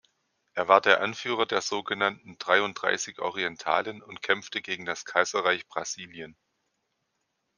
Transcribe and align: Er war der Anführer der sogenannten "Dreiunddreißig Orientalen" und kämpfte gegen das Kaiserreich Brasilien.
Er 0.55 0.67
war 0.67 0.81
der 0.81 1.01
Anführer 1.01 1.45
der 1.45 1.61
sogenannten 1.61 2.35
"Dreiunddreißig 2.39 3.19
Orientalen" 3.19 4.01
und 4.01 4.23
kämpfte 4.23 4.63
gegen 4.63 4.83
das 4.83 5.05
Kaiserreich 5.05 5.67
Brasilien. 5.67 6.35